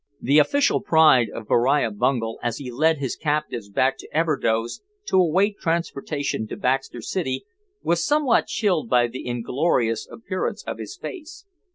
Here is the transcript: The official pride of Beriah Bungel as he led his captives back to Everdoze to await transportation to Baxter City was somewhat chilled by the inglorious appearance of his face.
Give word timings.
The 0.19 0.39
official 0.39 0.81
pride 0.81 1.29
of 1.29 1.47
Beriah 1.47 1.91
Bungel 1.91 2.39
as 2.41 2.57
he 2.57 2.71
led 2.71 2.97
his 2.97 3.15
captives 3.15 3.69
back 3.69 3.99
to 3.99 4.09
Everdoze 4.11 4.81
to 5.05 5.17
await 5.17 5.59
transportation 5.59 6.47
to 6.47 6.57
Baxter 6.57 7.01
City 7.03 7.45
was 7.83 8.03
somewhat 8.03 8.47
chilled 8.47 8.89
by 8.89 9.05
the 9.05 9.27
inglorious 9.27 10.07
appearance 10.07 10.63
of 10.63 10.79
his 10.79 10.97
face. 10.97 11.45